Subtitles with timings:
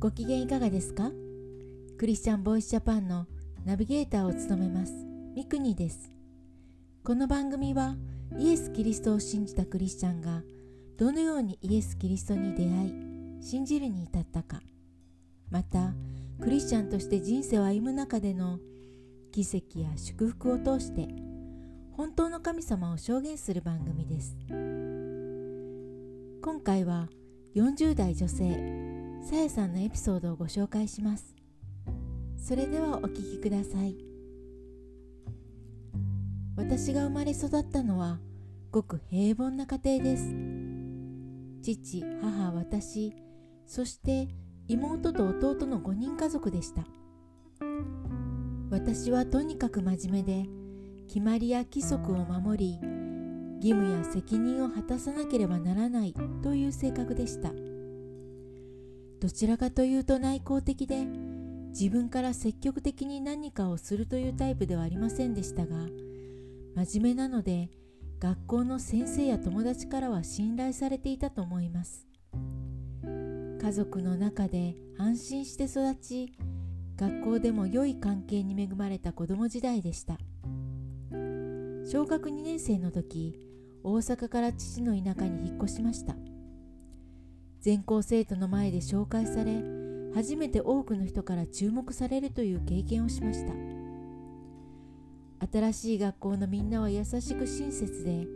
[0.00, 1.10] ご機嫌いかがですか？
[1.98, 3.26] クリスチャンボイスジャパンの
[3.64, 4.92] ナビゲーターを務めます
[5.34, 6.12] ミクニです。
[7.02, 7.96] この番組は
[8.38, 10.42] イエス・キリストを信じたクリスチャンが
[10.96, 12.90] どのようにイエス・キリストに出会
[13.40, 14.62] い信じるに至ったか
[15.50, 15.94] また
[16.40, 18.60] クリスチャンとして人生を歩む中での
[19.32, 21.08] 奇跡や祝福を通して
[21.96, 24.36] 本当の神様を証言する番組です。
[26.40, 27.08] 今回は
[27.56, 28.86] 40代女性
[29.28, 31.34] さやさんのエピソードをご紹介します。
[32.38, 33.94] それではお聞きください。
[36.56, 38.20] 私が生まれ育ったのは
[38.70, 40.34] ごく平凡な家庭です。
[41.60, 43.12] 父母私
[43.66, 44.28] そして
[44.66, 46.86] 妹と弟の5人家族でした。
[48.70, 50.48] 私はとにかく真面目で
[51.06, 52.80] 決まりや規則を守り
[53.56, 57.52] 義務や責任を果たさなければならないという性格でした。
[59.20, 61.04] どちらかというと内向的で
[61.70, 65.76] 自分から積極的に何かをするというタイプではありませんでしたが
[66.76, 67.70] 真面目なので
[68.20, 72.08] 学校の先生や友達からは信頼されていたと思います。
[73.60, 76.32] 家族の中で安心して育ち
[76.96, 80.18] 学校でも良い関係に恵まれた子供時代でした。
[81.84, 83.38] 小学2年生の時
[83.82, 86.16] 大阪から父の田舎に引っ越しました。
[87.60, 89.62] 全校生徒の前で紹介され
[90.14, 93.52] 初めて多くの人から注目されるという経験をしました。
[95.52, 98.26] 新しい学校のみんなは優しく親切で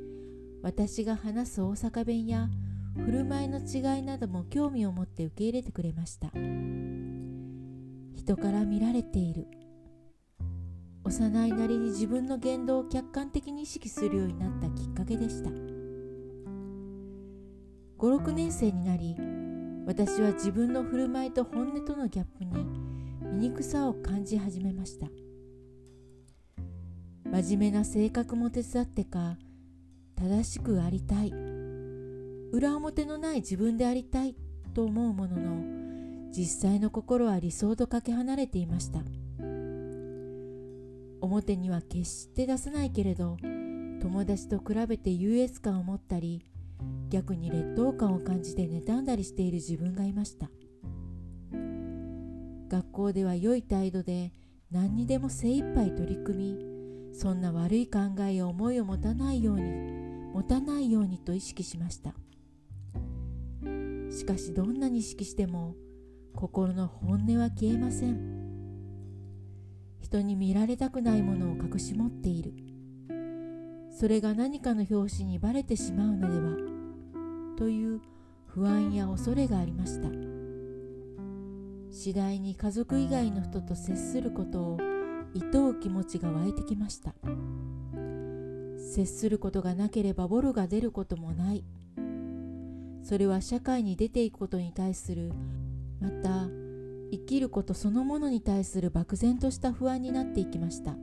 [0.63, 2.49] 私が話す大阪弁や
[2.97, 6.29] 振る舞いの違いなども興味を持って受け入れてくれました。
[8.15, 9.47] 人から見られている。
[11.05, 15.72] 幼いなりに自分の言動を客観的に意識するようになったきっかけでした。
[18.03, 19.17] 56年生になり
[19.87, 22.51] 私は自分の振る舞いと本音とのギャップに
[23.39, 25.07] 醜さを感じ始めました。
[27.31, 29.39] 真面目な性格も手伝ってか
[30.17, 31.33] 正しくありたい
[32.51, 34.35] 裏表のない自分でありたい
[34.75, 38.99] と思うものの実際の心は理想とかけ離れていました。
[41.21, 43.37] 表には決して出さないけれど
[44.01, 46.45] 友達と比べて優越感を持ったり
[47.11, 50.51] 逆に劣等感を感じて妬んだりしている自分がいました。
[52.69, 54.33] 学校では良い態度で
[54.71, 59.63] 何にでも精一杯取り組みそんな悪い考えや思いを持たないように
[60.33, 62.15] 持たないようにと意識しました。
[64.11, 65.75] しかしどんなに意識しても
[66.35, 68.43] 心の本音は消えません。
[70.01, 72.55] 人に見られたくないものを隠し持っている。
[73.93, 78.01] それが何かの拍子にバレてしまうのではという
[78.47, 80.09] 不安や恐れがありました。
[81.91, 84.79] 次第に家族以外の人と接することを
[85.35, 87.15] 厭う気持ちが湧いてきました。
[88.79, 91.65] 接することがなければボロが出ることもない。
[93.03, 95.33] それは社会に出ていくことに対する
[96.01, 96.49] また
[97.11, 100.97] 生きることそのものに対する漠然とした不安になっていきました。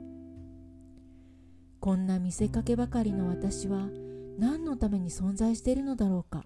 [1.80, 3.88] こんな見せかけばかりの私は
[4.38, 6.44] 何のために存在しているのだろうか。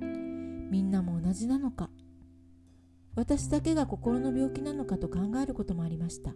[0.00, 1.88] みんなも同じなのか。
[3.14, 6.34] 私だけが心の病気なのかと考えることもありました。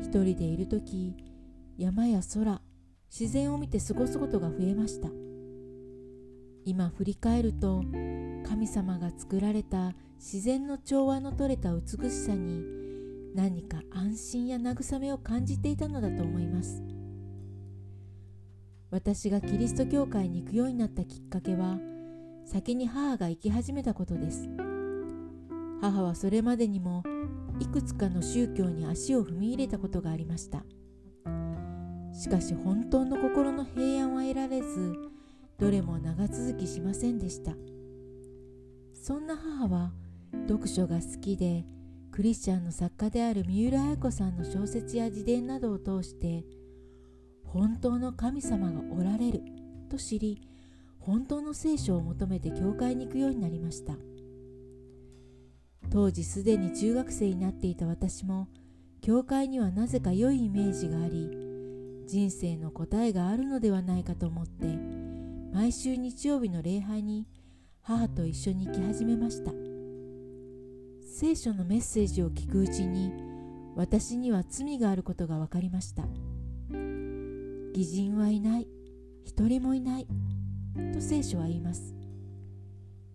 [0.00, 1.16] 一人でいる時
[1.78, 2.62] 山や空
[3.10, 5.08] 自然を見て過ごすことが増えました。
[6.64, 7.82] 今振り返ると
[8.48, 12.85] 神様が作られた自然の調和のとれた美しさに
[13.36, 16.82] 何か安心や慰めを感じていたのだと思います。
[18.90, 21.76] 私がキリスト教会に行くようになったきっかけは
[22.46, 24.48] 先に母が行き始めたことです。
[25.82, 27.02] 母はそれまでにも
[27.60, 30.64] いくつかの宗教に足を踏み入れたことがありました。
[32.14, 34.94] しかし本当の心の平安は得られず
[35.58, 37.52] どれも長続きしませんでした。
[38.94, 39.92] そんな母は
[40.48, 41.66] 読書が好きで
[42.16, 46.46] クリスチャンの作家である三浦綾子さんの小説や自伝などを通して
[47.44, 49.42] 本当の神様がおられる
[49.90, 50.40] と知り
[50.98, 53.92] 本当の聖書を求めて教会に行くようになりました。
[55.90, 58.48] 当時すでに中学生になっていた私も
[59.02, 61.28] 教会にはなぜか良いイメージがあり
[62.06, 64.78] 人生の答えがあるのではないかと思って
[65.52, 67.28] 毎週日曜日の礼拝に
[67.82, 69.65] 母と一緒に行き始めました。
[71.18, 73.10] 聖書のメッセージを聞くうちに
[73.74, 76.02] 私には罪があることが分かりました。
[77.72, 78.68] 偽人はいない
[79.24, 80.06] 一人もいない
[80.92, 81.94] と聖書は言います。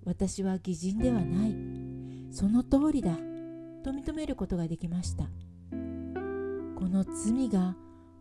[0.03, 1.55] 私は偽人ではない
[2.31, 3.15] その通りだ
[3.83, 5.25] と認めることができました。
[5.25, 5.29] こ
[6.89, 7.75] の罪が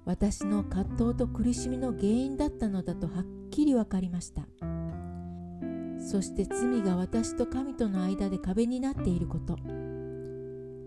[0.04, 4.42] 私の葛藤と苦しみの原因だったのだとはっきり分かりました。
[6.00, 9.58] そして罪が私と神との間で壁になっていること。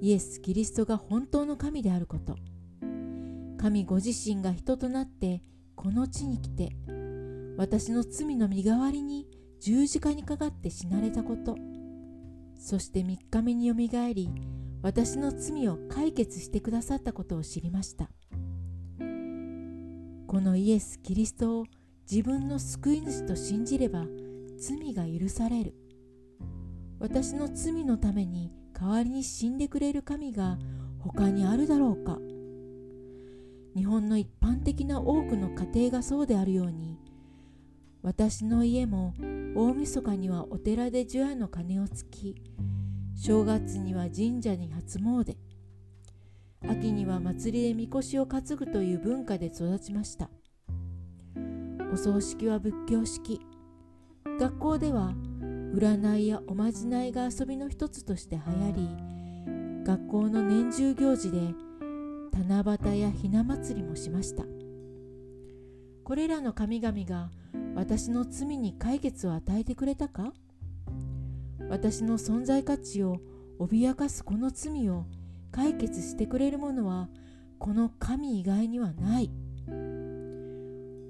[0.01, 2.35] イエス・キリストが本当の神であること。
[3.57, 5.41] 神ご自身が人となって
[5.75, 6.75] この地に来て
[7.55, 9.27] 私の罪の身代わりに
[9.61, 11.55] 十字架にかかって死なれたこと。
[12.57, 14.29] そして3日目によみがえり
[14.81, 18.09] 私の罪を解決してくださったことを知りました。
[20.27, 21.65] このイエス・キリストを
[22.09, 24.05] 自分の救い主と信じれば
[24.65, 25.73] 罪が許される。
[26.99, 30.57] 私の罪のために代わりに死んでくれる神が
[30.99, 32.17] 他にあるだろうか。
[33.75, 36.99] 日本の一般的な多くの家庭がそうであるように
[38.03, 39.15] 私の家も
[39.55, 42.35] 大晦日にはお寺で除夜の鐘をつき
[43.15, 45.35] 正月には神社に初詣
[46.69, 50.29] 秋には祭りでみこしを担ぐという文化で育ちました。
[51.91, 53.41] お葬式は仏教式。
[54.39, 55.13] 学校では
[55.73, 61.39] 占いやおまじないが遊びの一つとして流行り学校の年中行事で
[62.47, 64.43] 七夕やひな祭りもしました。
[66.03, 67.29] これらの神々が
[67.75, 70.33] 私の罪に解決を与えてくれたか？
[71.69, 73.17] 私の存在価値を
[73.59, 75.05] 脅かすこの罪を
[75.51, 77.07] 解決してくれるものは
[77.59, 79.31] この神以外にはない。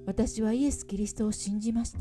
[0.06, 2.00] 私はイエス・キリストを信じました。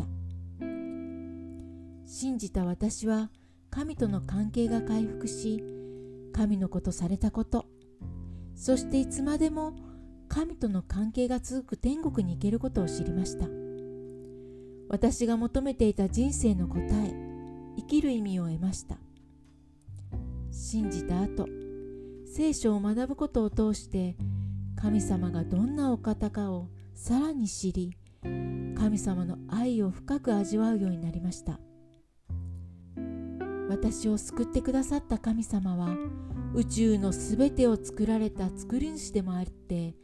[2.15, 3.31] 信じた私は
[3.71, 5.65] 神との関係が回復し
[6.35, 7.65] 神のことされたこと。
[8.55, 9.75] そしていつまでも
[10.29, 13.47] 神との関係が続く天国に行けることを知りました。
[14.91, 17.15] 私が求めていた人生の答え
[17.79, 18.99] 生きる意味を得ました。
[20.51, 21.47] 信じた後
[22.27, 24.19] 聖書を学ぶことを通して
[24.77, 31.59] 神様がどんなお方かをさらに知り神様の愛を深く味わうようになりました。
[33.73, 35.97] 私を救ってくださった神様は
[36.55, 39.95] 宇宙のすべてを作られた作り主でもあって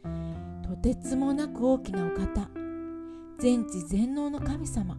[0.67, 2.49] とてつもなく大きなお方
[3.37, 4.97] 全知全能の神様。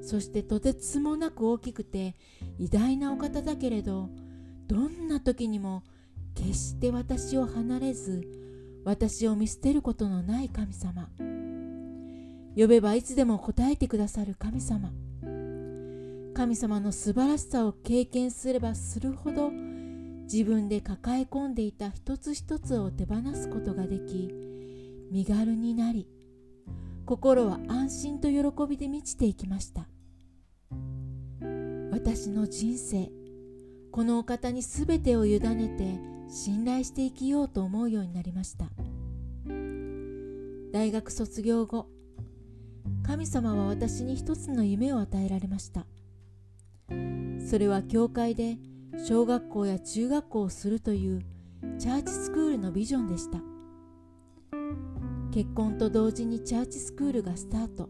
[0.00, 2.14] そしてとてつもなく大きくて
[2.58, 4.10] 偉大なお方だけれど
[4.68, 5.82] どんな時にも
[6.36, 8.22] 決して私を離れず
[8.84, 11.08] 私を見捨てることのない神様。
[12.56, 14.92] 呼べばいつでも答えてくださる神様。
[16.36, 24.30] 神様の素晴らしさを経験すればするほど自分で抱え込んでいた一つ一つを手放すことができ
[25.10, 26.06] 身軽になり
[27.06, 29.88] 心は安心と喜びで満ちていきました。
[31.90, 33.08] 私の人生
[33.90, 35.98] このお方に全てを委ねて
[36.30, 38.66] 信頼して生きようと思うようになりました。
[40.70, 41.86] 大学卒業後
[43.04, 45.86] 神様は私に一つの夢を与えられました。
[47.38, 48.58] それは教会で
[49.06, 51.22] 小学校や中学校をするという
[51.78, 53.38] チャーチスクールのビジョンでした。
[55.32, 57.88] 結婚と同時にチャーチスクールがスタート。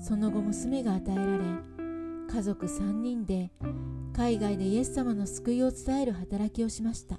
[0.00, 1.44] その後娘が与えられ
[2.32, 3.50] 家族3人で
[4.14, 7.18] 海外でイエス様の救いを伝える働きをしました。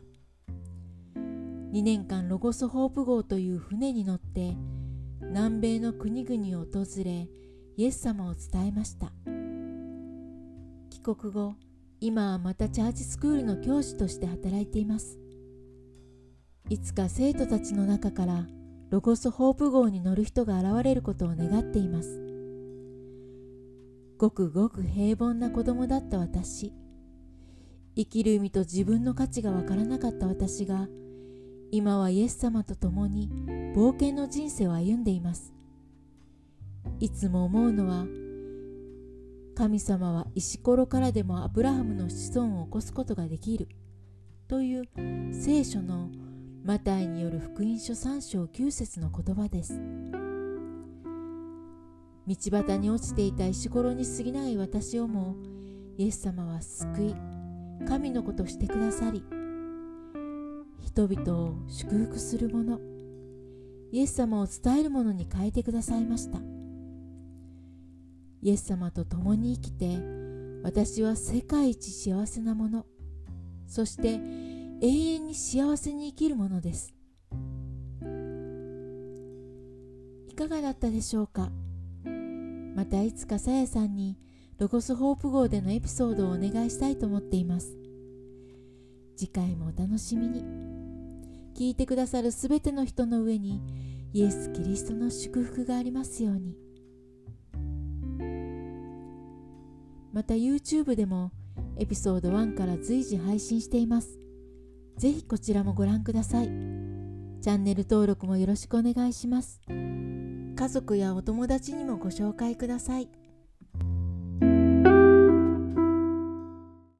[1.15, 4.55] 2年間ロゴスホープ号という船に乗って
[5.21, 7.27] 南米の国々を訪れ
[7.77, 9.11] イエス様を伝えました。
[11.01, 11.55] 帰国後
[11.99, 15.17] 今はまたチャーチスクールの教師として働いています。
[16.69, 18.45] いつか生徒たちの中から
[18.91, 22.21] ロゴスホープ号に乗る人が現れることを願っています。
[24.19, 26.71] ごくごく平凡な子供だった私。
[27.95, 30.87] 生きる意味と自分の価値がわからなかった私が
[31.71, 33.27] 今はイエス様と共に
[33.75, 35.51] 冒険の人生を歩んでいます。
[36.99, 38.05] いつも思うのは
[39.55, 43.67] 神様は石ころからでもアブラハムの子孫を起こすことができる。
[44.47, 44.83] という
[45.33, 46.09] 聖書の
[46.63, 49.79] マタイによる福音書3章9節の言葉です。
[52.27, 55.35] 道端に落ちていた石ころに過ぎない私をも
[55.97, 57.15] イエス様は救い
[57.87, 59.23] 神のことしてくださり
[60.79, 62.79] 人々を祝福するもの
[63.91, 66.60] イエス様を伝えるものに変えてくださいました。
[68.41, 69.99] イエス様と共に生きて
[70.63, 72.85] 私は世界一幸せなもの
[73.67, 74.19] そして
[74.81, 76.93] 永遠に幸せに生きるものです。
[80.27, 81.51] いかがだったでしょうか？
[82.75, 84.17] またいつかさやさんに
[84.57, 87.77] ロゴスホープ号でのエピソードをお願いしたいと思っています。
[89.15, 90.43] 次回もお楽しみに。
[91.53, 93.61] 聞いてくださるすべての人の上に
[94.13, 96.55] イエス・キリストの祝福がありますように。
[100.11, 101.31] また YouTube でも
[101.77, 104.19] エピソード1から随時配信しています。
[104.97, 106.45] ぜひこちらもご覧ください。
[106.45, 109.61] チャンネル登録もよろしくお願いします。
[109.67, 113.09] 家族やお友達にもご紹介ください。